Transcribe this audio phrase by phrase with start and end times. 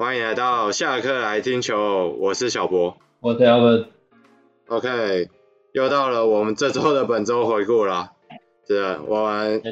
[0.00, 3.84] 欢迎来到下课来听球，我是小博，我是 Alvin。
[4.66, 5.28] OK，
[5.72, 8.12] 又到了我们这周的本周回顾了，
[8.66, 9.62] 是，我们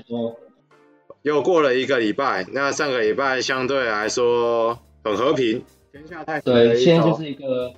[1.22, 6.52] 又过了一个礼拜，那上个礼拜相对来说很和平，天下太平。
[6.52, 7.72] 对，现在就是一个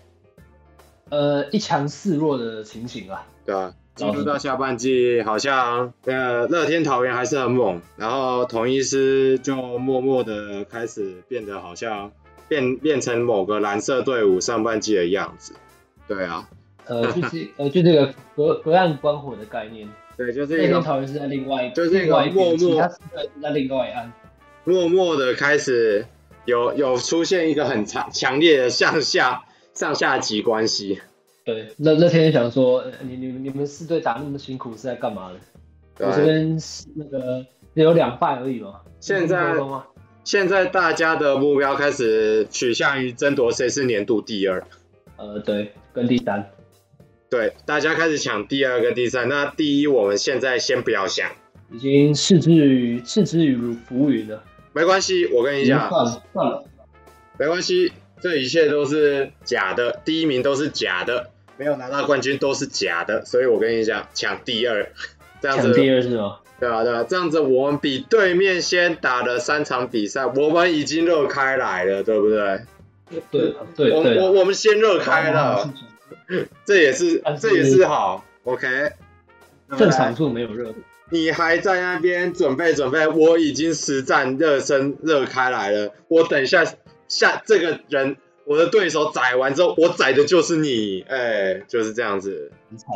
[1.09, 3.29] 呃一强四弱的情形啊。
[3.46, 3.75] 对啊。
[3.96, 12.11] 进入到下半季，好像呃乐天桃园还是很猛，然后统一狮就默默的开始变得好像
[12.51, 15.55] 变变成某个蓝色队伍上半季的样子。
[16.09, 16.48] 对啊，
[16.87, 19.88] 呃就是呃就这个隔隔岸观火的概念。
[20.16, 22.91] 对，就是乐天桃园是在另外，就是一个默默
[23.41, 24.12] 在另外一岸，
[24.65, 26.05] 默默的开始
[26.45, 31.01] 有有出现一个很强强烈的向下上下级关系。
[31.45, 36.06] 对，那那天想说，你你你们四队打那么辛苦是在干嘛的？
[36.06, 36.59] 我这边
[36.97, 38.80] 那个只有两败而已嘛。
[39.01, 39.55] 现在
[40.30, 44.65] 现在大家的目标开始取向于争夺谁是年度第二。
[45.16, 46.53] 呃，对，跟第三。
[47.28, 49.28] 对，大家开始抢第二跟第三。
[49.28, 51.33] 那第一，我们现在先不要想，
[51.73, 53.56] 已经嗤之于嗤之于
[53.89, 54.45] 浮云了。
[54.73, 56.64] 没关系，我跟你讲，算了算了，
[57.36, 61.31] 没关系，这一切都是假的，第一名都是假的。
[61.56, 64.92] 没有拿到冠军都是假的，所以我跟你讲，抢第二，
[65.41, 65.72] 这样子。
[65.72, 66.38] 抢第二是吗？
[66.58, 72.60] 对啊，对啊，这样子我们比对面先打了三场比赛，我们已经热开来了，对不对？
[73.30, 75.72] 对对我我我们先热开了，
[76.64, 78.92] 这也是这也是好，OK。
[79.78, 80.74] 正常处没有热，
[81.11, 86.64] 你还在那边准备准备，我已经实战热身热开来了，我等一下
[87.08, 88.16] 下这个人。
[88.46, 92.50] 我的对手宰完之后，我宰的就是你，哎、欸，就是这样子。
[92.68, 92.88] 很惨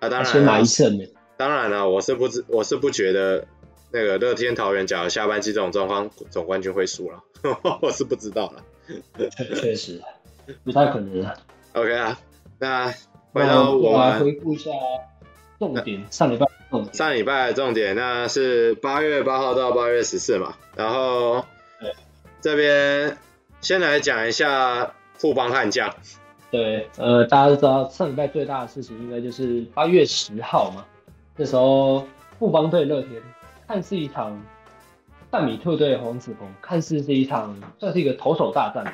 [0.00, 0.08] 啊！
[0.08, 1.04] 当然，先拿一胜呢。
[1.36, 3.46] 当然了，我是不知，我是不觉得
[3.92, 7.22] 那个乐天桃园假如下半季这种状况，总冠军会输了，
[7.82, 8.62] 我是不知道了。
[9.60, 10.00] 确实，
[10.64, 11.26] 不太可能。
[11.72, 12.18] OK 啊，
[12.58, 12.92] 那
[13.32, 14.70] 回到我们来回顾一下
[15.58, 21.44] 重点，上礼拜重点，上礼拜的重点，那是八月八号到八月十四嘛，然后
[22.40, 23.16] 这边。
[23.62, 25.92] 先来讲一下富邦悍将。
[26.52, 30.84] 对，呃，大家都知道上礼拜最大的事情应该就是八月十号嘛，
[31.36, 32.06] 那时候
[32.38, 33.22] 富邦对乐天，
[33.68, 34.40] 看似一场
[35.30, 38.84] 范米特对黄子鹏，看似是一场算是一个投手大战，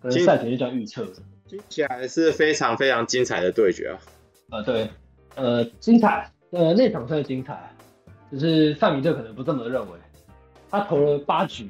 [0.00, 1.06] 可能赛前就这样预测。
[1.48, 3.98] 听起来是非常非常精彩的对决啊。
[4.50, 4.90] 呃，对，
[5.36, 7.72] 呃，精彩，呃，那场算是精彩，
[8.30, 9.98] 只是范米特可能不这么认为，
[10.70, 11.68] 他投了八局。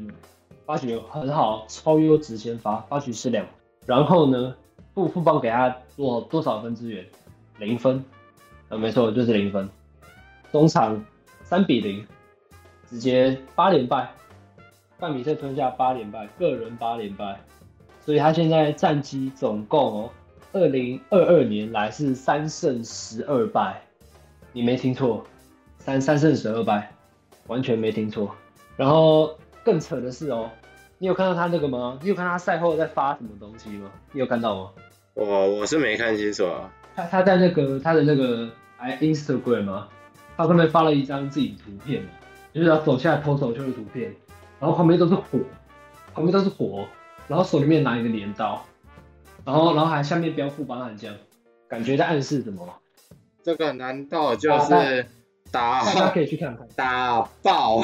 [0.67, 3.47] 八局很好，超优质先发，八局失两。
[3.85, 4.56] 然后呢，
[4.95, 7.05] 富富邦给他多多少分支援？
[7.59, 8.03] 零分。
[8.71, 9.69] 啊，没错，就是零分。
[10.55, 11.05] 中场
[11.43, 12.07] 三比零，
[12.89, 14.09] 直接八连败。
[15.01, 17.41] 范比特吞下八连败，个人八连败。
[18.01, 20.11] 所以他现在战绩总共哦，
[20.53, 23.83] 二零二二年来是三胜十二败。
[24.53, 25.27] 你没听错，
[25.79, 26.89] 三三胜十二败，
[27.49, 28.33] 完全没听错。
[28.77, 29.37] 然后。
[29.65, 30.51] 更扯的是哦，
[30.99, 31.99] 你有看到他那个吗？
[32.03, 33.91] 你有看他赛后在发什么东西吗？
[34.13, 34.71] 你有看到吗？
[35.15, 36.71] 我我是没看清楚啊。
[36.95, 39.89] 他他在那个他的那个哎 Instagram 吗？
[40.37, 42.09] 他上面发了一张自己的图片嘛，
[42.53, 44.15] 就是他走下来投手球的图片，
[44.61, 45.39] 然后旁边都是火，
[46.12, 46.87] 旁边都是火，
[47.28, 48.65] 然后手里面拿一个镰刀，
[49.44, 51.15] 然后然后还下面标富邦悍将，
[51.69, 52.69] 感觉在暗示什么？
[53.43, 55.06] 这个难道就是
[55.50, 55.84] 打？
[55.84, 56.67] 大家可以去看看。
[56.75, 57.83] 打爆。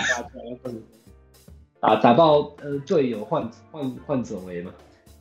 [1.80, 4.72] 打打爆呃队友患患患者为嘛？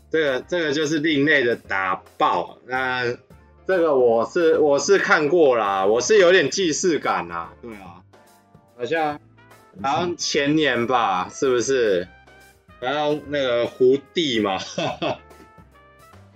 [0.10, 2.58] 这个这个就是另类的打爆。
[2.66, 3.04] 那
[3.70, 7.54] 这个我是我是看过啦，我是有点既视感啦。
[7.62, 8.02] 对啊，
[8.76, 9.20] 好像
[9.84, 12.08] 好像前年吧，是不是？
[12.80, 15.20] 然后那个胡弟嘛，哈 哈。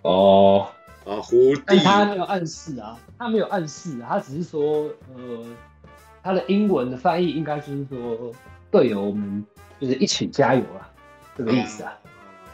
[0.03, 0.67] 哦，
[1.07, 1.79] 啊胡弟。
[1.79, 5.43] 他没有暗示啊，他没有暗示，他只是说呃，
[6.21, 8.31] 他的英文的翻译应该就是说
[8.69, 9.43] 队友们。
[9.81, 10.87] 就是一起加油啊，
[11.35, 11.97] 这个意思啊。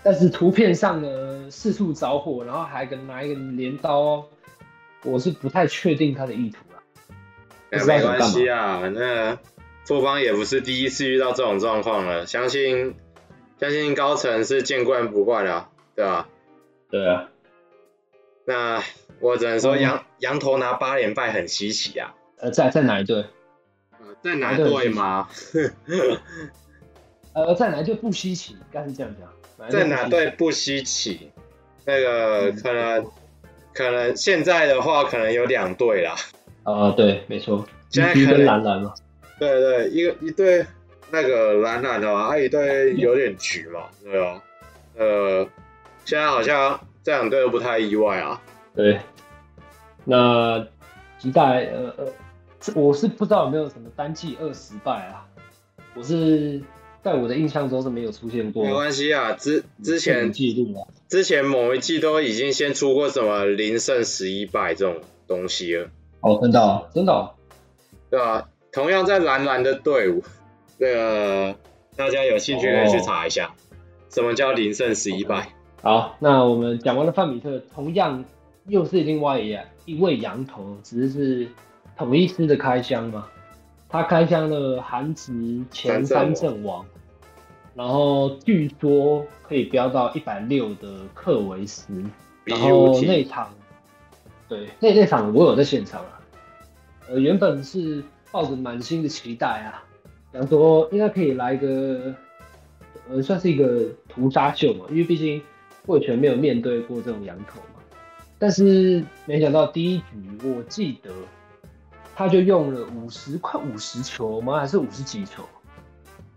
[0.02, 4.26] 但是图片上呢，四处着火，然后还跟拿一个镰刀，
[5.04, 6.82] 我是不太确定他的意图啊。
[7.72, 9.38] 没关系啊，那
[9.86, 12.96] 富邦也不是第一次遇到这种状况了，相信
[13.60, 16.28] 相信高层是见惯不怪了，对吧？
[16.90, 17.30] 对啊。
[18.46, 18.84] 那
[19.20, 22.16] 我只能说羊羊头拿八连败很稀奇啊。
[22.38, 23.26] 呃，在在哪一队？
[24.00, 25.30] 呃，在哪一队吗？
[27.34, 29.70] 呃，在哪队不稀奇，应该是这样讲。
[29.70, 31.32] 在哪队不稀奇？
[31.86, 33.12] 那个可能、嗯、
[33.74, 36.16] 可能现在的话，可能有两队啦。
[36.64, 37.66] 啊，对，没错。
[37.90, 38.94] 现在可能蓝蓝嘛。
[39.40, 40.66] 对对，一个一队
[41.12, 44.44] 那个蓝蓝的嘛，还有一队有点橘嘛，对吧？
[44.98, 45.48] 呃，
[46.04, 48.42] 现在好像这两队都不太意外啊。
[48.76, 49.00] 对，
[50.04, 50.68] 那
[51.18, 52.14] 吉代呃呃，
[52.76, 55.26] 我是不知道有没有什么单季二十败啊，
[55.96, 56.62] 我是
[57.02, 58.64] 在我的印象中是没有出现过。
[58.66, 65.90] 没关系啊，之之前记录啊，之前某一季都已经先出过什么零胜十一败这种东西了。
[66.22, 67.32] 哦，真的、哦，真的、哦，
[68.10, 70.22] 对啊，同样在蓝蓝的队伍，
[70.78, 71.56] 那个
[71.96, 73.52] 大家有兴趣可以去查一下，哦、
[74.10, 75.54] 什么叫零胜十一败。
[75.82, 78.26] 好，那我们讲完了范比特，同样
[78.68, 81.48] 又是另外一一位羊头，只是是
[81.98, 83.28] 统一师的开箱嘛，
[83.90, 86.86] 他开箱了韩职前三阵王，
[87.74, 91.92] 然后据说可以飙到一百六的克维斯，
[92.46, 93.50] 然后那场。
[94.48, 96.20] 对，那那场我有在现场啊，
[97.08, 99.86] 呃，原本是抱着满心的期待啊，
[100.34, 102.16] 想说应该可以来一个，
[103.10, 105.40] 呃，算是一个屠杀秀嘛，因为毕竟
[105.86, 107.80] 魏全没有面对过这种羊头嘛，
[108.40, 110.06] 但是没想到第一局
[110.44, 111.12] 我记得
[112.20, 114.60] 他就用了五十快五十球吗？
[114.60, 115.42] 还是五十几球，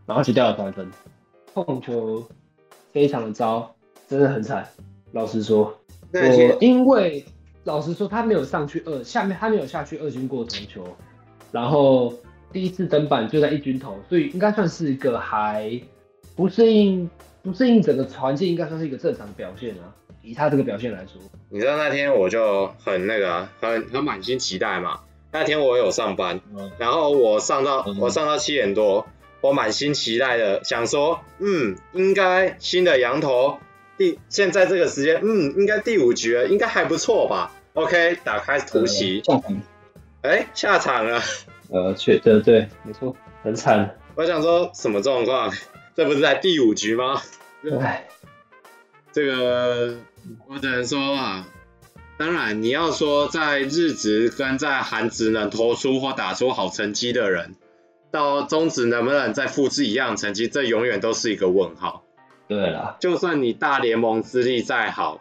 [0.07, 0.89] 然后就掉了三分，
[1.53, 2.25] 控球
[2.93, 3.75] 非常的糟，
[4.09, 4.65] 真的很惨。
[5.11, 5.77] 老实说，
[6.13, 7.27] 我因为。
[7.65, 10.85] 老实说，他没有上去二，下面他没有下去二军过投球，
[11.51, 12.13] 然后
[12.53, 15.81] 第一次登板就在一军投，所以应该算是一个还
[16.37, 17.09] 不适应
[17.43, 19.95] 不适应整个环境，应该算是一个正常的表现啊。
[20.23, 21.21] 以他这个表现来说，
[21.51, 25.01] 你知道那天我就很那个，很很满心期待嘛。
[25.33, 29.07] 那天我有上班，嗯、然后我上到、嗯、我上到七点多，
[29.41, 33.59] 我满心期待的想说，嗯，应该新的羊头。
[33.99, 39.23] 第现在这个时间，嗯，应该第五局了，应该还不错吧？OK，打开图奇，
[40.23, 41.21] 哎、欸，下场了。
[41.71, 43.97] 呃，确对对，没错，很惨。
[44.15, 45.53] 我想说什么状况？
[45.95, 47.21] 这不是在第五局吗？
[47.81, 48.07] 哎，
[49.13, 49.97] 这个
[50.49, 51.47] 我只能说啊，
[52.23, 57.57] 当然你要说在日职跟在韩职能投出或打出好成绩的人，
[58.13, 62.05] 到中职能不能再复制一样成绩，这永远都是一个问号。
[62.47, 65.21] 对了，就算你大联盟资历再好，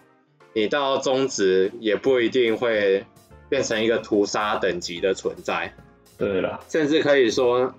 [0.53, 3.03] 你到中职也不一定会
[3.49, 5.73] 变成一个屠杀等级的存在。
[6.19, 7.73] 对了，甚至可以说，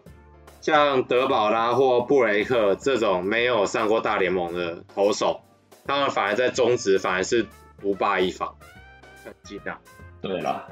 [0.61, 5.43] 像德保拉或布雷克这种没有上过大联盟的投手，
[5.87, 7.47] 他们反而在中职反而是
[7.81, 8.57] 独霸一方，
[9.25, 9.77] 很惊讶。
[10.21, 10.69] 对了，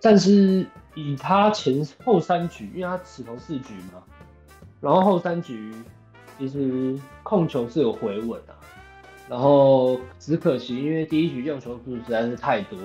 [0.00, 4.02] 但是以他前后三局，因为他只投四局嘛，
[4.80, 5.72] 然后后三局。
[6.36, 8.52] 其实控球是有回稳的，
[9.28, 12.76] 然后只可惜，因为第一局用球数实在是太多，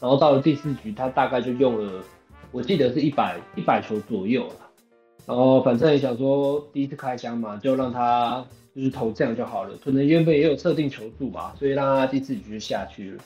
[0.00, 2.02] 然后到了第四局，他大概就用了，
[2.50, 4.54] 我记得是一百一百球左右了。
[5.26, 9.76] 然后反正也想说第一次开箱嘛，就让他就是投这样就好了。
[9.84, 13.22] 可能原本也有设定球数吧，所以让他第四局就下去了。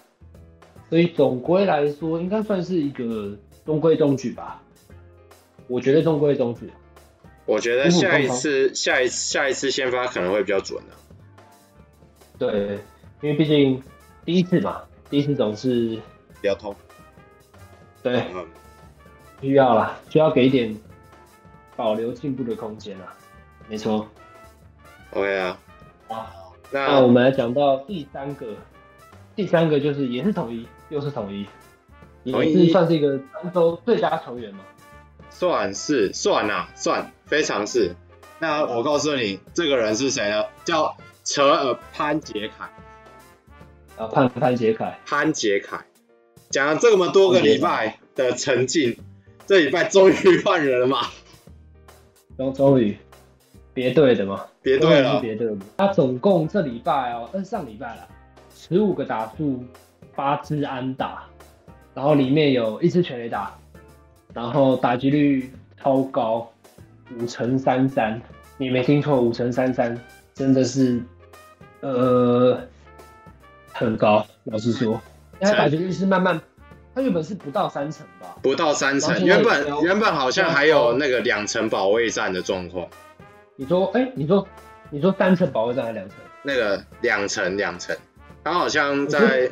[0.93, 3.35] 所以总归来说，应该算是一个
[3.65, 4.63] 中规中矩吧。
[5.67, 6.71] 我觉得中规中矩。
[7.47, 10.95] 我觉得下一次、下一次、下一次先发可能会比较准的。
[12.39, 12.79] 对，
[13.23, 13.83] 因为毕竟
[14.27, 15.99] 第一次嘛，第一次总是
[16.43, 16.77] 比较痛。
[18.03, 18.27] 对，
[19.41, 20.77] 需要啦，需要给一点
[21.75, 23.17] 保留进步的空间啦。
[23.67, 24.07] 没错。
[25.13, 25.59] OK 啊。
[26.09, 26.31] 啊，
[26.71, 28.49] 那，那我们来讲到第三个，
[29.35, 31.47] 第三个就是也是统一，又是统一，
[32.31, 34.61] 统一也是算是一个三周最佳球员吗。
[35.31, 37.95] 算是算啊，算非常是。
[38.39, 40.45] 那我告诉你，这个人是谁呢？
[40.65, 40.95] 叫
[41.25, 42.71] 扯尔潘杰凯。
[43.97, 44.99] 啊，潘潘杰凯。
[45.07, 45.87] 潘杰凯，
[46.51, 48.99] 讲了这么多个礼拜的沉浸，
[49.47, 51.07] 这礼拜终于换人了嘛？
[52.37, 52.99] 终终于，
[53.73, 54.47] 别队的嘛？
[54.61, 55.57] 别队了，别队。
[55.79, 58.07] 他总共这礼拜哦，嗯，上礼拜了，
[58.55, 59.65] 十五个打数，
[60.15, 61.25] 八支安打，
[61.95, 63.55] 然后里面有一支全垒打。
[64.35, 66.51] 然后打击率超高，
[67.15, 68.19] 五乘三三，
[68.57, 69.95] 你没听错，五乘三三，
[70.33, 71.03] 真的是，
[71.81, 72.59] 呃，
[73.73, 74.27] 很高。
[74.45, 74.99] 老实说，
[75.39, 76.41] 因为他打击率是慢慢，
[76.95, 78.35] 它原本是不到三成吧？
[78.41, 82.89] 不到三成，原本原本好像还有那个两层保卫战的状况。
[83.57, 84.49] 你说，哎，你说，
[84.89, 86.17] 你说三层保卫战还是两层？
[86.43, 87.95] 那个两层两层，
[88.43, 89.51] 他好像在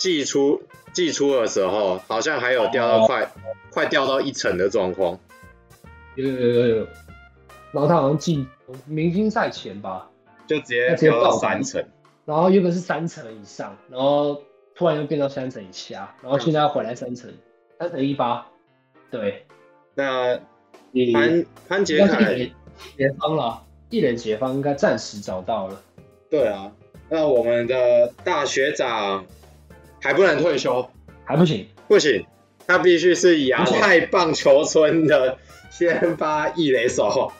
[0.00, 3.22] 季初季初的时候，好像还有掉到快。
[3.22, 3.28] 哦。
[3.72, 5.16] 快掉到一层的状况，
[6.16, 6.76] 有有有有，
[7.70, 8.44] 然后他好像进
[8.84, 10.10] 明星赛前吧，
[10.48, 11.80] 就直接掉到三层，
[12.24, 14.42] 然后原本是三层以上，然后
[14.74, 17.32] 突然又变到三层以下，然后现在要回来三层，
[17.78, 18.44] 三层一八，
[19.08, 19.46] 对，
[19.94, 20.40] 那
[21.12, 22.50] 潘潘杰凯。
[22.96, 25.80] 解方了，一人解方应该暂时找到了，
[26.28, 26.72] 对啊，
[27.08, 29.24] 那我们的大学长
[30.00, 30.90] 还不能退休，
[31.24, 32.26] 还不行，不行，
[32.66, 35.38] 他必须是亚太棒球村的
[35.70, 37.32] 先发一垒手。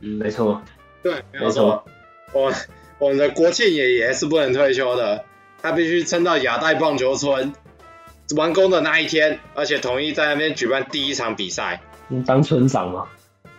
[0.00, 0.62] 嗯，没错，
[1.02, 1.84] 对，没有错。
[2.32, 2.52] 我
[2.98, 5.24] 我们的国庆爷爷是不能退休的，
[5.60, 7.52] 他必须撑到亚太棒球村
[8.36, 11.82] 完工的那一天，而且同意在那边举办第一场比赛。
[12.08, 13.08] 你当村长吗？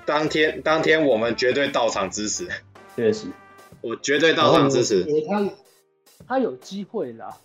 [0.05, 2.47] 当天，当天我们绝对到场支持。
[2.95, 3.27] 确实。
[3.81, 5.05] 我绝对到场支持。
[5.27, 5.49] 他
[6.27, 7.37] 他有机会啦，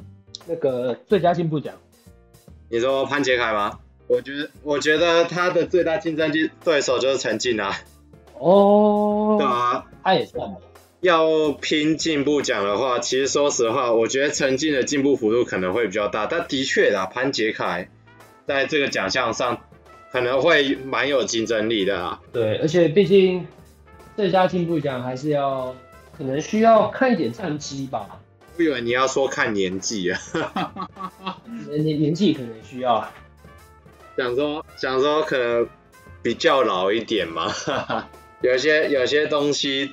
[0.46, 1.74] 那个最佳进步奖。
[2.68, 3.78] 你说潘杰凯吗？
[4.06, 6.32] 我觉得我觉得他的最大竞争
[6.64, 7.76] 对手就是陈静啊。
[8.38, 9.36] 哦。
[9.38, 10.56] 对啊，他也算吧。
[11.00, 16.26] 要拼进步奖的话，其实说实话，我觉得陈静的进步幅度可能会比较大。
[16.26, 17.88] 但的确啦，潘杰凯
[18.46, 19.60] 在这个奖项上
[20.10, 22.20] 可能会蛮有竞争力的啊。
[22.32, 23.46] 对，而且毕竟
[24.16, 25.74] 最佳进步奖还是要。
[26.16, 28.18] 可能需要看一点战绩吧。
[28.58, 30.18] 我以为你要说看年纪啊。
[31.68, 33.06] 年 年年纪可能需要。
[34.16, 35.68] 想说想说可能
[36.22, 37.52] 比较老一点嘛。
[38.40, 39.92] 有些有些东西，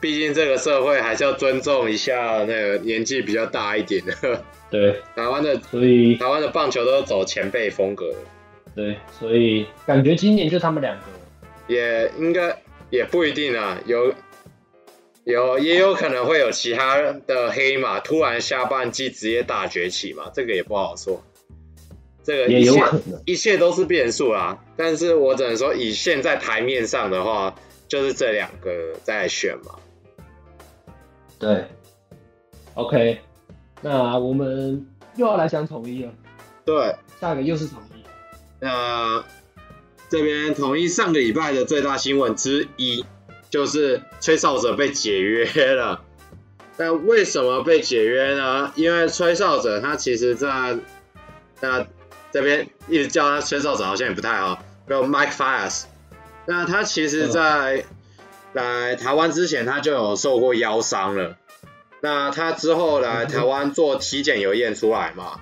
[0.00, 4.42] 毕竟这个社会还是要尊重一下那个年纪比较大一点的。
[4.70, 5.00] 对。
[5.14, 8.16] 台湾的所以台湾的棒球都是走前辈风格的。
[8.74, 11.02] 对，所以感觉今年就他们两个。
[11.68, 12.58] 也应该
[12.90, 14.14] 也不一定啊，有。
[15.24, 21.22] 有也有可能会有其他的黑马突然下半季直接大崛起嘛，这个也不好说。
[22.24, 24.64] 这个也有可能，一切都是变数啦。
[24.76, 27.54] 但是我只能说，以现在台面上的话，
[27.88, 29.74] 就是这两个在选嘛。
[31.38, 31.64] 对
[32.74, 33.18] ，OK，
[33.80, 34.86] 那我们
[35.16, 36.12] 又要来讲统一了。
[36.64, 38.04] 对，下一个又是统一。
[38.60, 39.24] 那
[40.08, 43.04] 这边统一上个礼拜的最大新闻之一。
[43.52, 45.44] 就是吹哨者被解约
[45.74, 46.02] 了，
[46.78, 48.72] 但为什么被解约呢？
[48.76, 50.78] 因为吹哨者他其实在
[51.60, 51.86] 那
[52.32, 55.82] 这边一直叫他吹哨者好像也不太好，叫 Mike Fires。
[56.46, 57.84] 那他其实在
[58.54, 61.36] 来台湾之前他就有受过腰伤了，
[62.00, 65.38] 那他之后来台湾做体检有验出来嘛？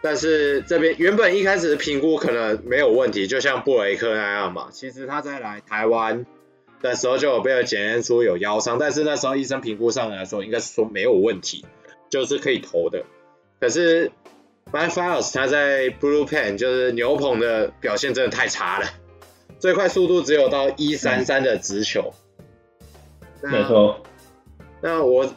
[0.00, 4.68] 但是这边原本一开始评估可能没有问题，就像布雷克那样嘛。
[4.72, 6.24] 其实他在来台湾。
[6.82, 11.64] 的时候就有被检验出有腰伤，但是那时候医生评估上来说，应该是说没有问题，
[12.10, 13.04] 就是可以投的。
[13.60, 14.10] 可是
[14.72, 18.86] Mike Fiers 他在 Blue Pen 就是牛棚的表现真的太差了，
[19.58, 22.12] 最快速度只有到一三三的直球。
[23.42, 24.02] 没错。
[24.80, 25.32] 那我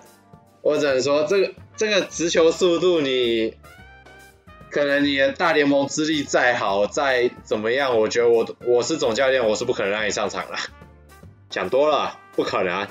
[0.62, 3.56] 我只能说，这个这个直球速度，你
[4.72, 10.58] 可能你的大联盟资历再好再怎么样，我觉得我我是总教练，我是不可能让你上场了。
[11.56, 12.86] 讲多了，不可能。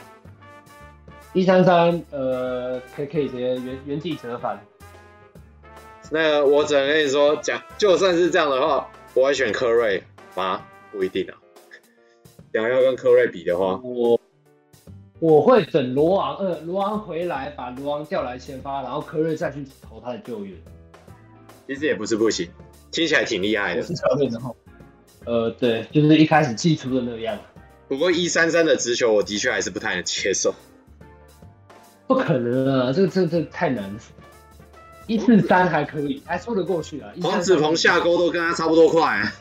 [1.35, 4.59] 一三三，呃，可以可以直接原原地折返。
[6.11, 10.03] 那个，我只能跟你说，讲就算是这样的话，我会选科瑞
[10.35, 10.63] 吗？
[10.91, 11.37] 不一定啊。
[12.55, 14.19] 想要跟科瑞比的话，我
[15.21, 20.57] 我会等罗昂，呃，罗昂回来，把罗昂调来先发，然后科瑞再去投他的救援。
[21.67, 22.49] 其实也不是不行，
[22.91, 23.83] 听起来挺厉害的。
[23.83, 23.93] 是
[24.31, 24.51] 的话，
[25.27, 27.39] 呃，对，就是一开始寄出的那个样。
[27.89, 30.55] 不过一三三的直球，我的确还是不太能接受。
[32.07, 34.01] 不可能啊，这个这这太难了。
[35.07, 37.11] 一四三还可以，还说得过去啊。
[37.23, 39.33] 黄子鹏下钩都跟他差不多快啊。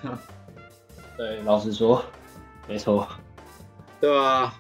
[1.18, 2.04] 对，老实说，
[2.68, 3.08] 没错。
[4.02, 4.54] 对啊，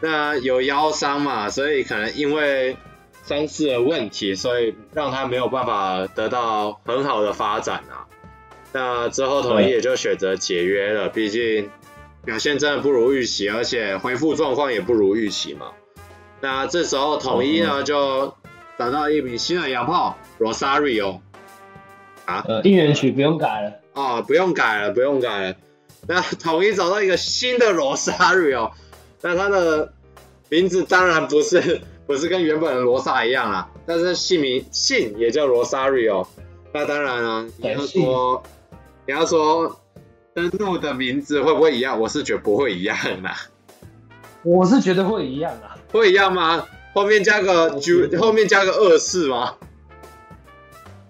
[0.00, 2.76] 那有腰伤嘛，所以可能因为
[3.24, 8.06] 伤势的问题，所以让他没有办法得到很好的发展啊。
[8.72, 11.70] 那之后统一也就选择解约了，毕竟。
[12.24, 15.72] 表现真的不如预期，而且恢复状况也不如预期嘛。
[16.40, 18.32] 那这时候统一呢就
[18.78, 21.18] 找到一名新的洋炮 Rosario
[22.24, 25.56] 啊，呃，应援曲不用改了哦，不用改了，不用改了。
[26.06, 28.70] 那统一找到一个新的 Rosario，
[29.20, 29.92] 那他的
[30.48, 36.26] 名字当然不是不是跟原本的罗萨一样啦，但是姓名姓也叫 Rosario。
[36.72, 38.42] 那当然啊，你要说
[39.06, 39.76] 你要说。
[40.34, 42.00] 登录的名字会不会一样？
[42.00, 43.36] 我是觉得不会一样啦。
[44.42, 45.76] 我是觉得会一样啊。
[45.92, 46.66] 会一样吗？
[46.94, 49.54] 后面加个九，后面加个二四吗？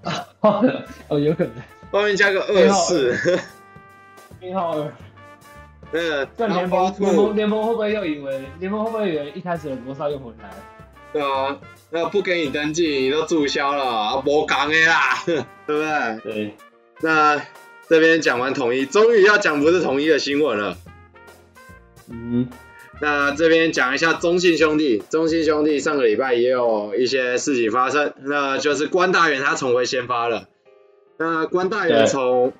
[0.40, 1.52] 哦，有可能。
[1.90, 3.16] 后面加个二四。
[4.40, 4.92] 编号二。
[5.92, 10.56] 那这联盟联盟联盟会不会又以为联盟会不会以为一开始的罗萨又回来了？
[11.12, 11.58] 对啊，
[11.90, 15.36] 那不给你登记，你都注销了，啊，无讲的啦，对
[15.66, 16.20] 不对？
[16.24, 16.56] 对。
[17.00, 17.40] 那。
[17.88, 20.78] 这边讲完统一，终于要讲不是统一的新闻了。
[22.08, 22.48] 嗯，
[23.00, 30.48] 那这边讲一下中信兄弟，中信兄弟上个礼拜也有一些事情发生，那就是关大元他重回先发了。
[31.18, 32.52] 那关大元从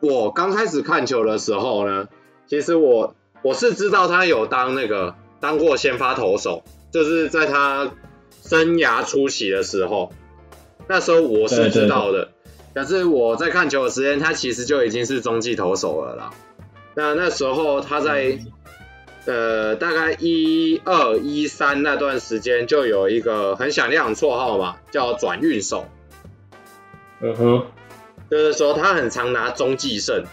[0.00, 2.08] 我刚开始看球的时候呢，
[2.46, 7.92] 其实我我是知道他有当那个当过先发投手，就是在他
[8.42, 10.12] 生涯初期的时候，
[10.88, 12.32] 那时候我是知道的。
[12.74, 16.30] 可是我在看球的时间，他其实就已经是中继投手了啦。
[16.94, 18.38] 那那时候他在。
[19.24, 25.86] 呃，大概一二一三那段时间，就有一个很响亮的绰号嘛，叫转运手。
[27.20, 27.66] 嗯哼，
[28.28, 30.24] 就是说他很常拿中继胜。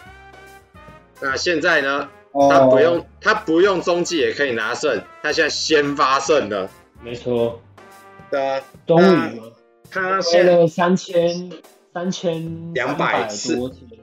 [1.22, 2.10] 那现在呢，
[2.50, 6.68] 他不用、哦、他不用中继也可以拿胜，他现在先发胜了。
[7.04, 7.62] 没错。
[8.32, 9.40] 的终于，
[9.92, 11.52] 他先了三千
[11.94, 14.00] 三千两百四天，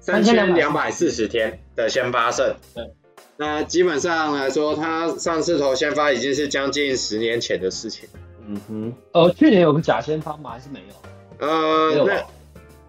[0.00, 2.54] 三千两百四十天的先发胜。
[2.74, 2.90] 对。
[3.36, 8.08] 那基本上来说，他上次投先发已经是将近十年前的事情。
[8.46, 10.50] 嗯哼，呃，去年有个假先发吗？
[10.50, 11.46] 还是没有？
[11.46, 12.24] 呃，那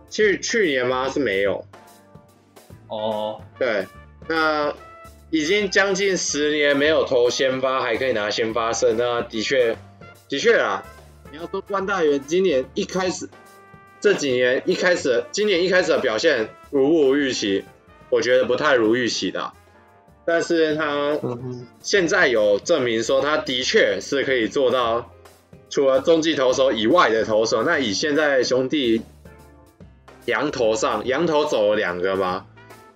[0.10, 1.10] 去去年吗？
[1.10, 1.66] 是没有。
[2.88, 3.88] 哦，对，
[4.28, 4.74] 那
[5.32, 9.76] 已经将近十年没有投先发，还可以拿先发胜，那的确，
[10.28, 10.84] 的确啊。
[11.32, 13.28] 你要说关大元今年一开始
[14.04, 17.64] 这几年一开始，今年一开始的表现如不如预期？
[18.10, 19.54] 我觉得不太如预期的。
[20.26, 21.18] 但是他
[21.82, 25.10] 现在有证明说，他的确是可以做到
[25.70, 27.64] 除了中继投手以外的投手。
[27.64, 29.02] 那以现在兄弟
[30.26, 32.46] 羊头上，羊头走了两个吗？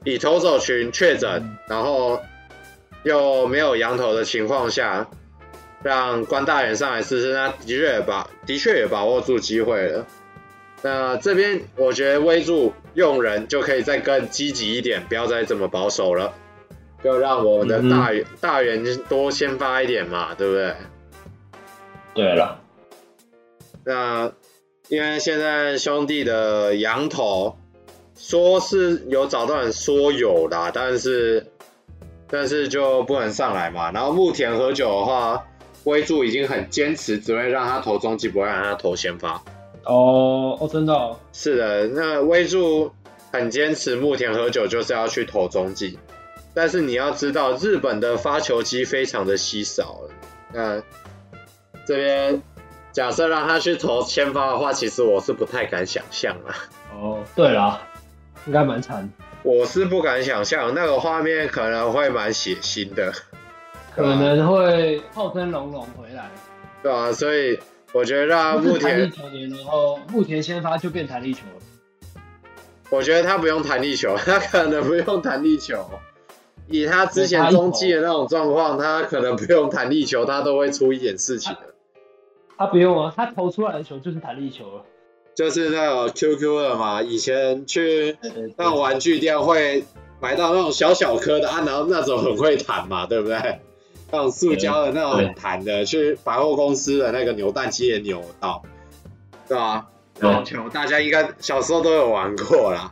[0.03, 2.21] 以投手群确诊，然后
[3.03, 5.07] 又没有羊头的情况下，
[5.81, 10.05] 让关大人上来试试，他的确把的确也把握住机会了。
[10.81, 16.33] 那这边我觉得威助用人就可以再更积极一点，不要再这么保守了。
[17.03, 20.75] 就让我们的大大元多先发一点嘛，对不对？
[22.13, 22.59] 对了，
[23.85, 24.31] 那
[24.87, 27.57] 因为现在兄弟的羊头
[28.15, 31.45] 说是有找到人说有啦，但是
[32.29, 33.91] 但是就不能上来嘛。
[33.91, 35.45] 然后木田和久的话，
[35.83, 39.43] 威助已经很坚持，只会让他投中继，不会让他投先发。
[39.87, 41.17] 哦哦，真的、哦？
[41.31, 42.91] 是的，那威助
[43.31, 45.97] 很坚持，木田喝酒就是要去投中继。
[46.53, 50.01] 但是你要知道，日本的发球机非常的稀少。
[50.53, 50.81] 那
[51.85, 52.41] 这边
[52.91, 56.55] 假设让他去投先发的话，其实我是不太敢想象啊。
[56.95, 57.81] 哦，对啦，
[58.45, 59.07] 应该蛮惨。
[59.43, 63.13] 我是不敢想象，那个画面可能会蛮血腥的，
[63.95, 66.29] 可能会后生隆隆回来。
[66.81, 67.59] 对啊，所以
[67.97, 69.11] 我觉得让牧田
[69.49, 72.13] 然后牧田先发就变弹力球了。
[72.91, 75.89] 我觉得他不用弹力球，他可能不用弹力球。
[76.67, 81.73] 以他之前中继的那种状况，他可能不用弹力球，他都会出一点事情的。
[82.55, 84.83] 他不用啊，他投出来的球就是弹力球了。
[85.33, 88.15] 就是那种 QQ 的嘛，以前去
[88.57, 89.85] 那种玩具店会
[90.21, 93.59] 买到那种小小颗的啊，然后那种很会弹嘛，对不对？
[94.11, 98.63] 那种塑胶的那种很弹的，去百货公司的那个扭蛋机也扭到，
[99.47, 99.87] 对吧？
[100.19, 102.91] 那种球大家应该小时候都有玩过啦，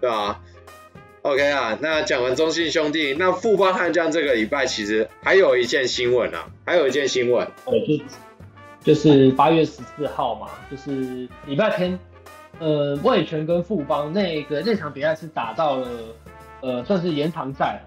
[0.00, 0.40] 对啊
[1.20, 11.98] ？OK 啊，那讲完中信兄弟，那富邦悍将这个礼拜其实还有一件新闻啊，还有一件新闻，就就是八月十四号嘛，就是礼拜天，
[12.58, 15.88] 呃，味全跟富邦那个那场比赛是打到了，
[16.62, 17.82] 呃，算是延长赛，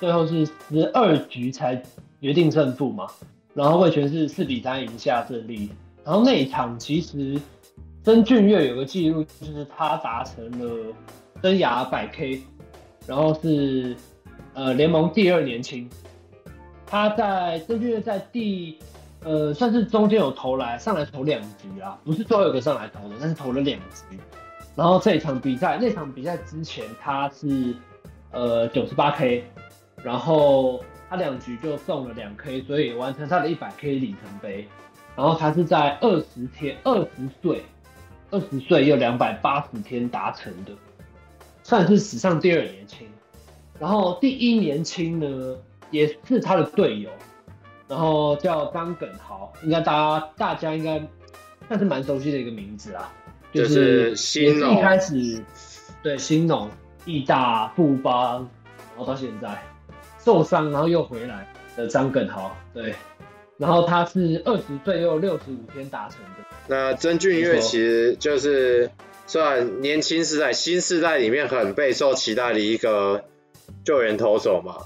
[0.00, 1.82] 最后是十二局才
[2.20, 3.06] 决定胜负嘛，
[3.54, 5.70] 然后味全是四比三赢下胜利，
[6.04, 7.40] 然后那一场其实
[8.02, 10.94] 曾俊岳有个记录，就是他达成了
[11.42, 12.42] 生涯百 K。
[13.06, 13.94] 然后是，
[14.54, 15.86] 呃，联盟第二年轻，
[16.86, 18.78] 他在曾俊岳在第，
[19.22, 24.18] 呃，算是中间有投来上来投两局啊，不是最后一个上来投的，但是投了两局。
[24.74, 27.74] 然后这一场比赛，那场比赛之前他是，
[28.30, 29.44] 呃，九十八 K，
[30.04, 34.68] 然后他两局就送了两 K，所以完成他的一百 K 里程碑。
[35.16, 37.08] 然后他是在二十天，二十
[37.40, 37.64] 岁，
[38.30, 40.72] 二十岁又两百八十天达成的。
[41.62, 43.08] 算是史上第二年轻，
[43.78, 45.56] 然后第一年轻呢，
[45.90, 47.08] 也是他的队友，
[47.88, 51.00] 然后叫张耿豪，应该大家大家应该
[51.66, 53.10] 算是蛮熟悉的一个名字啊，
[53.52, 55.42] 就是新农一开始
[56.02, 56.68] 对新农、
[57.06, 58.46] 义大、富邦，
[58.94, 59.56] 然后到现在
[60.24, 62.94] 受伤然后又回来的张耿豪，对，
[63.58, 66.44] 然后他是二十岁又六十五天达成的。
[66.66, 68.90] 那曾俊岳其实就是。
[69.26, 73.24] 算年轻时代、新时代里面很备受期待的一个
[73.82, 74.76] 救援投手嘛。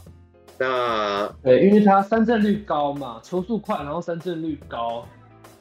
[0.57, 5.05] 那对，因为他三振率高嘛，球速快，然后三振率高，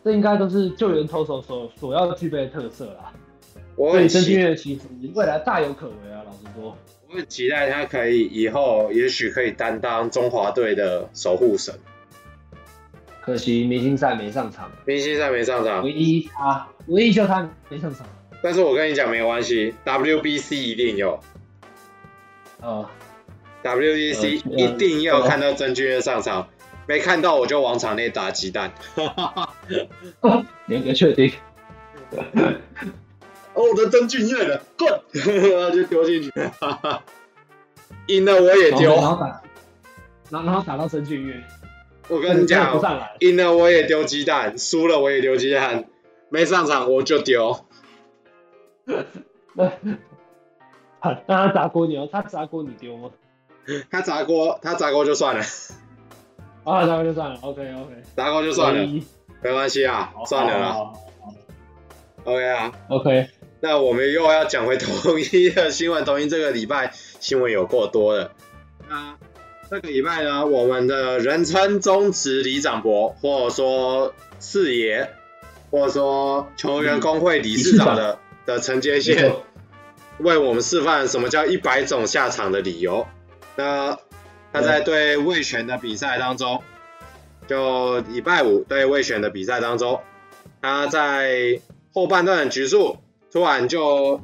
[0.03, 3.11] 这应该都是救援投手所所要具备的特色啦。
[3.75, 4.81] 我很曾俊岳其实
[5.15, 6.77] 未来大有可为啊，老实说。
[7.09, 11.73] 我很期待他可以以后也许可以担当中华队的守护神。
[13.21, 18.05] 可惜明星赛没上场，明星赛没上场，唯一他，唯一就他没上场。
[18.41, 21.19] 但是我跟你讲没关系，WBC 一定有。
[22.61, 22.89] 呃
[23.63, 26.47] ，WBC 一定要看到曾峻岳上场，呃、
[26.87, 28.73] 没看到我就往场内打鸡蛋。
[28.95, 29.53] 哈哈
[30.21, 31.31] 哈，严格确定。
[33.57, 34.87] 哦，我的曾峻岳了滚，
[35.73, 36.31] 就丢进去。
[38.07, 38.93] 赢了我也丢。
[38.95, 39.41] 然后打，
[40.29, 41.43] 然后打到真俊岳。
[42.07, 42.79] 我跟你讲，
[43.19, 45.85] 赢了我也丢鸡蛋，输了我也丢鸡蛋，
[46.29, 47.65] 没上场我就丢。
[49.55, 49.71] 那
[51.27, 53.09] 他砸锅你哦，他砸锅你丢吗？
[53.89, 55.41] 他砸锅，他砸锅就算了。
[56.63, 58.03] 啊，砸锅就算了，OK OK。
[58.15, 59.03] 砸锅就算了，
[59.41, 60.93] 没关系啊，算了啦。
[62.23, 63.29] OK 啊，OK。
[63.59, 68.31] 那我们又要讲回统一的新闻，统一这个礼拜新闻有过多的。
[68.87, 69.17] 那
[69.69, 75.09] 这个礼拜呢，我们的人称中职李长博，或者说四爷，
[75.71, 79.35] 或者说球员工会理事长的、嗯、的陈杰宪，
[80.19, 83.05] 为我们示范什么叫一百种下场的理由。
[83.55, 83.97] 那
[84.53, 86.61] 他在对味全的比赛当中，
[87.47, 89.99] 就礼拜五对味全的比赛当中，
[90.61, 91.59] 他在
[91.91, 92.97] 后半段的局数
[93.31, 94.21] 突然就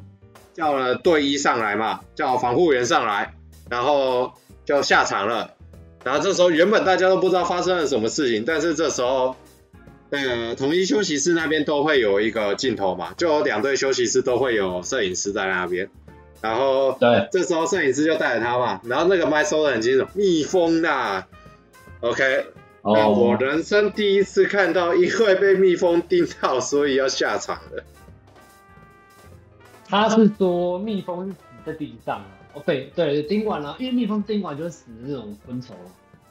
[0.53, 3.33] 叫了队医上来嘛，叫防护员上来，
[3.69, 4.33] 然后。
[4.65, 5.55] 就下场了，
[6.05, 9.35] 然后这时候原本大家都不知道发生了什么事情，但是这时候
[10.09, 15.89] 那个统一休息室那边都会有一个镜头嘛，就有两队休息室都会有摄影师在那边，
[16.39, 21.25] 然后对，这时候摄影师就带着他嘛，然后那个麦收的很清楚，蜜蜂呐
[21.99, 22.45] ，OK，
[22.83, 27.83] 哦，我人生第一次看到因为被蜜蜂叮到，所以要下场的。
[29.93, 32.21] 他是说蜜蜂是死在地上。
[32.53, 35.75] 哦，对对，叮完了，因为蜜蜂叮完就是死的那种昆虫，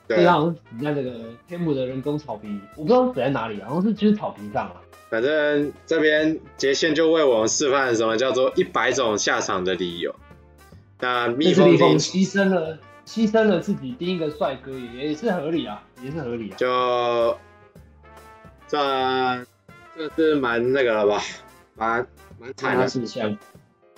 [0.07, 4.77] 对，好像死在那个天母的人工草皮，我不知道死在哪里，好像是就是草皮上啊。
[5.11, 10.15] 反正这边杰宪就为我们示范什么叫做一百种下场的理由。
[11.01, 16.57] 那蜜蜂牺牲了，牺牲了自己第一个帅哥也也是合理啊，也是合理啊。
[16.57, 17.37] 就
[18.69, 19.45] 这
[19.97, 21.21] 这是蛮那个了吧，
[21.75, 22.07] 蛮
[22.39, 23.05] 蛮惨的事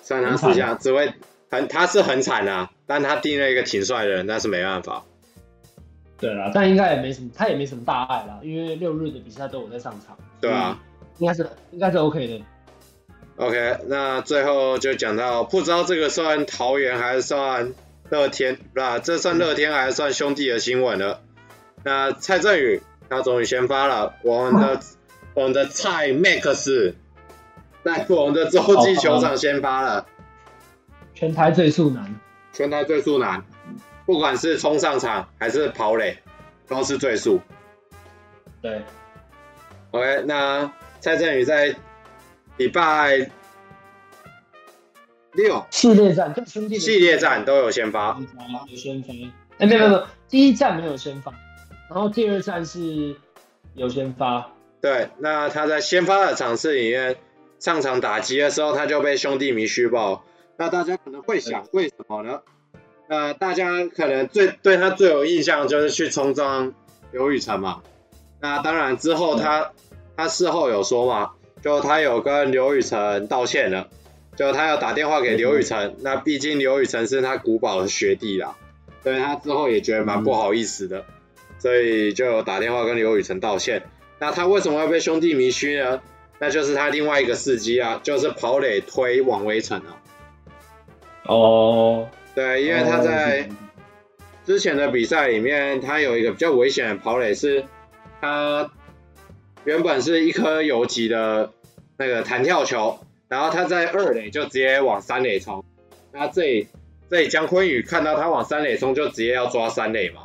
[0.04, 1.12] 项，算他事项只会
[1.50, 1.68] 很。
[1.68, 5.04] 他是很惨啊，但他定了一个挺帅的人，但是没办法。
[6.18, 10.16] 对啦，但应该也没什么，他也没什么大碍啦，因为六日的比赛都有在上场。
[10.40, 10.78] 对啊，
[11.18, 12.44] 应该是应该是 OK 的。
[13.36, 17.72] OK，那最后就讲到，不知道这个算桃园还是算
[18.08, 18.98] 乐天，不是吧？
[19.00, 21.20] 这算乐天还是算兄弟的新闻了。
[21.82, 24.80] 那蔡振宇他终于先发了，我们的
[25.34, 26.94] 我们的蔡 Max
[27.87, 30.07] 在我们的洲际球场先发了。
[31.14, 32.18] 全台最速男，
[32.53, 33.44] 全台最速男，
[34.07, 36.18] 不管是冲上场还是跑垒，
[36.66, 37.40] 都是最速。
[38.61, 38.83] 对
[39.92, 41.77] ，OK，那蔡振宇在
[42.57, 43.31] 礼拜
[45.33, 48.18] 六系列战跟兄弟系列战都有先发，
[48.68, 49.12] 有先发。
[49.59, 51.33] 哎，没有没有，第一站没有先发，
[51.88, 53.14] 然后第二站是
[53.75, 54.51] 有先发。
[54.81, 57.16] 对，那他在先发的场次里面
[57.64, 60.22] 上场打击的时候，他就被兄弟迷虚报。
[60.59, 62.42] 那大家可能会想，为什么呢？
[63.09, 66.74] 呃，大家可能最对他最有印象就是去冲撞
[67.11, 67.81] 刘雨辰嘛。
[68.38, 69.72] 那当然之后他
[70.14, 71.31] 他事后有说嘛，
[71.62, 73.88] 就他有跟刘雨辰道歉了，
[74.37, 75.96] 就他要打电话给刘雨辰。
[76.00, 78.57] 那毕竟刘雨辰是他古堡的学弟啦，
[79.03, 81.07] 所以他之后也觉得蛮不好意思的，
[81.59, 83.85] 所以就有打电话跟刘雨辰道歉。
[84.18, 86.03] 那他为什么要被兄弟迷虚呢？
[86.44, 89.96] 那就是他另外一个司机啊，就是跑垒推王威成啊。
[91.24, 93.48] 哦，对，因为他在
[94.44, 97.64] 之前的比赛里面，他有一个比较危险的跑垒，是
[98.20, 98.70] 他
[99.64, 101.50] 原本是一颗游击的
[101.96, 105.64] 那个弹跳球，然后他在二垒就直接往三垒冲，
[106.12, 106.68] 那这里
[107.09, 110.24] 这里江坤宇看到他往三垒冲，就直接要抓三垒嘛，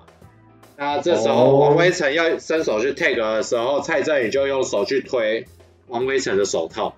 [0.75, 5.45] 那这时候王威成要伸手去 take 的时候，蔡振宇就用手去推
[5.89, 6.95] 王威晨的手套。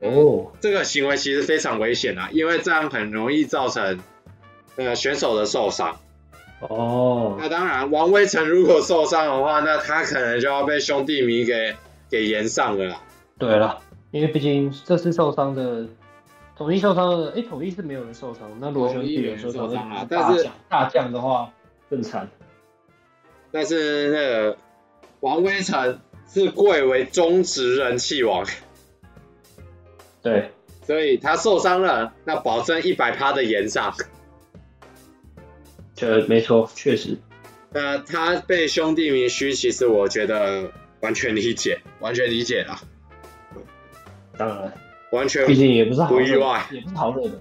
[0.00, 0.46] 哦，oh.
[0.60, 4.00] 这个行为其实非常危险啊，因为这样很容易造成
[4.76, 5.96] 呃选手的受伤。
[6.60, 7.38] 哦，oh.
[7.38, 11.74] 那当然，王威晨如果受伤的话，那他可能就要被兄弟迷给
[12.08, 13.02] 给延上了啦。
[13.38, 13.78] 对了，
[14.10, 15.86] 因为毕竟这次受伤的
[16.56, 18.50] 统一受伤的，哎，统一是没有人受伤。
[18.60, 21.50] 那罗兄弟有受伤啊，但是大将的话，
[21.90, 22.28] 更惨。
[23.50, 24.58] 但是那个
[25.20, 28.46] 王威成是贵为中职人气王，
[30.22, 30.50] 对，
[30.86, 33.94] 所以他受伤了，那保证一百趴的延上。
[35.94, 37.18] 这没错，确实。
[37.72, 42.78] 那他被兄弟迷嘘，其实我觉得完全理解，完全理解了。
[44.36, 44.72] 当然，
[45.12, 47.40] 完全，毕竟也不是好不意外，也不是好惹的。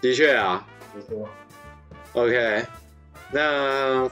[0.00, 1.28] 的确啊，没错。
[2.12, 2.64] OK，
[3.32, 4.08] 那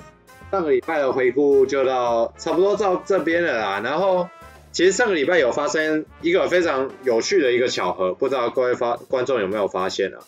[0.52, 3.80] 上个礼拜的回顾就到差不多到这边了啦。
[3.82, 4.28] 然后，
[4.70, 10.20] 其实上个礼拜有发生一个非常有趣的一个巧合，不知道各位发观众有没有发现啊？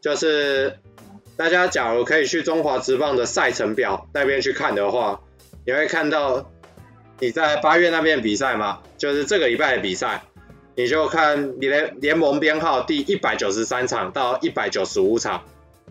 [0.00, 0.78] 就是
[1.36, 5.20] 大家假如可以去中华职棒的赛程表那边去看的话，
[5.66, 6.48] 你会看到
[7.18, 8.78] 你在八月那边比赛吗？
[8.98, 10.22] 就是这个礼拜的比赛。
[10.76, 15.42] 你就看联联盟编号第一百九十三场到一百九十五场，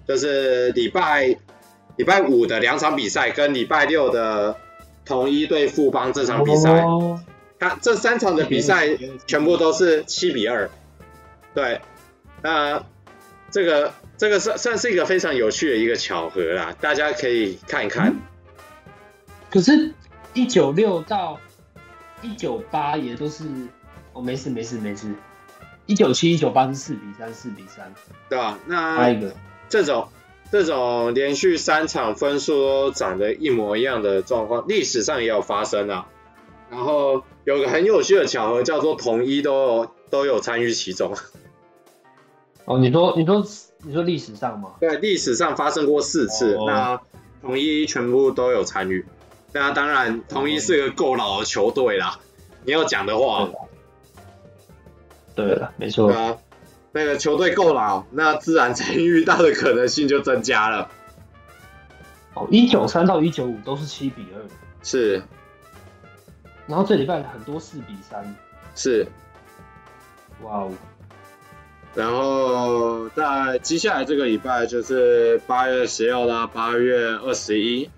[0.08, 1.36] 就是礼拜
[2.00, 4.56] 礼拜五的两场比赛跟礼拜六的
[5.04, 6.82] 同一对富邦这场比赛，
[7.60, 8.88] 它这三场的比赛
[9.28, 10.70] 全部都是七比二。
[11.54, 11.82] 对，
[12.42, 12.82] 那
[13.52, 18.16] 这个这个算算是一个非常有趣的一个巧合啦，大家可以看一看。
[19.52, 19.94] 可是，
[20.34, 21.38] 一九六到
[22.22, 23.44] 一九八也都是。
[24.14, 25.14] 哦，没事没事没事，
[25.86, 27.94] 一九七一九八是四比三四比三，
[28.30, 28.58] 对吧？
[28.66, 29.36] 那一个
[29.68, 30.08] 这种
[30.52, 36.08] 这种连续三场分数都长得一模一样的状况，历史上也有发生啊。
[36.72, 41.16] 然后有个很有趣的巧合，叫做统一都有都有参与其中。
[42.66, 43.44] 哦，你说你说
[43.84, 44.74] 你说历史上吗？
[44.80, 47.02] 对，历史上发生过四次，哦、那
[47.42, 49.06] 统一全部都有参与。
[49.52, 52.20] 那当然，统一是个够老的球队啦。
[52.66, 53.50] 你要讲的话。
[55.36, 56.38] 对了，没错啊，
[56.92, 60.90] 那个球队够老， 那自然参与到的可能性就增加了。
[62.34, 64.42] 哦，一九三到一九五都是七比二，
[64.84, 65.22] 是。
[66.68, 68.36] 然后这礼拜很多四比三，
[68.76, 69.08] 是。
[70.44, 70.72] 哇哦。
[71.96, 77.90] 然后在接下来这个礼拜就是八月十六到八月二十一。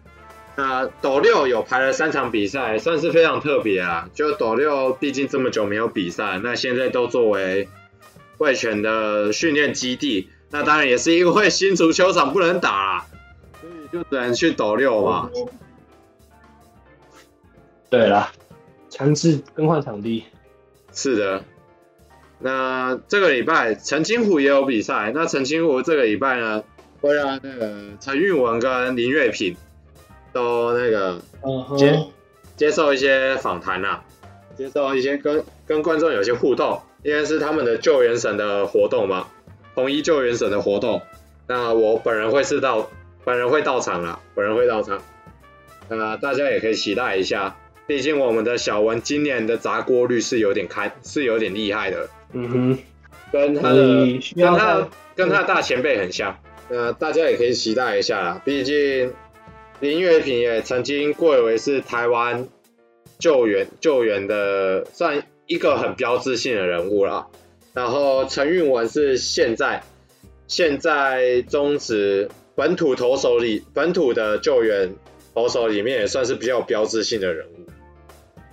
[0.56, 4.10] 那斗六有排了三场比赛，算是非常特别啊。
[4.14, 7.68] 就斗六毕竟这么久没有比赛，那现在都作为
[8.42, 10.30] 味全的训练基地。
[10.50, 13.06] 那当然也是因为新足球场不能打，
[13.62, 15.30] 所以就只能去斗六嘛。
[17.90, 18.32] 对啦，
[18.90, 20.26] 强制更换场地。
[20.92, 21.44] 是的。
[22.40, 26.64] 那这个礼拜陈金虎也有比赛，那陈金虎这个礼拜呢，
[27.00, 29.56] 会让那个陈韵文跟林瑞平。
[30.34, 31.20] 都那个
[31.78, 32.08] 接、uh huh.
[32.56, 34.02] 接受一些访谈啊，
[34.58, 39.28] 接受一些跟跟观众有些互动，因为是他们的救援省的活动嘛，
[39.76, 41.02] 统一救援省的活动。
[41.48, 42.90] 那我本人会是到，
[43.26, 45.02] 本人会到场啊，本人会到场。
[45.90, 52.10] 那大家也可以期待一下，毕竟我们的小文今年的砸锅率是有点开，是有点厉害的。
[52.34, 52.80] 嗯哼、uh，huh.
[53.32, 54.36] 跟他的、uh.
[54.36, 56.38] 跟他跟他的大前辈很像。
[56.70, 59.14] 那大家也可以期待一下啦，毕竟。
[59.80, 62.48] 林月平也曾经贵为是台湾
[63.18, 67.28] 救援救援的算一个很标志性的人物啦。
[67.74, 69.84] 然后陈韵文是现在
[70.48, 74.96] 现在中职本土投手里本土的救援
[75.34, 77.70] 投手里面也算是比较有标志性的人物，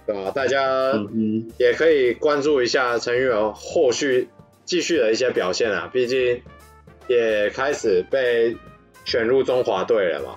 [0.07, 0.31] 对吧？
[0.33, 0.93] 大家
[1.59, 4.29] 也可以关注一下陈韵文后续
[4.65, 6.43] 继续的一些表现啊，毕竟
[7.09, 8.57] 也开始被
[9.05, 10.37] 选入中华队了嘛。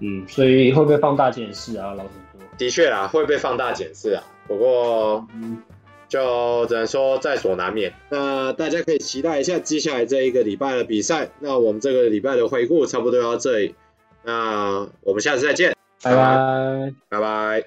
[0.00, 2.40] 嗯，所以会被放大检视啊，老实说。
[2.58, 4.22] 的确啊，会被放大检视啊。
[4.46, 5.62] 不过，嗯，
[6.08, 7.92] 就只能说在所难免。
[8.10, 11.30] 那大家可以期待一下接下来这一个礼拜的比赛。
[11.40, 13.74] 那我们这个礼拜的回顾差不多到这里。
[14.22, 17.66] 那我们下次再见，拜拜，拜拜。